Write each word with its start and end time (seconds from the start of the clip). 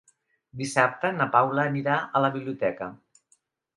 Dissabte 0.61 1.11
na 1.19 1.27
Paula 1.37 1.67
anirà 1.73 1.99
a 1.99 2.23
la 2.25 2.33
biblioteca. 2.39 2.89